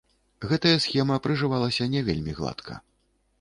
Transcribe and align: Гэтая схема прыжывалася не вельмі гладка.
Гэтая 0.51 0.71
схема 0.85 1.17
прыжывалася 1.25 1.87
не 1.93 2.01
вельмі 2.09 2.35
гладка. 2.41 2.81